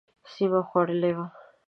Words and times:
سیمه 0.33 0.61
خوړلې 0.67 1.11
وه. 1.17 1.25